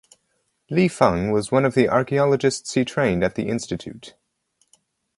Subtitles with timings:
[0.71, 4.15] Li Feng was one of the archaeologists he trained at the institute.